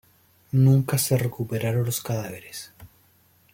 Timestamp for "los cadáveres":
1.85-2.73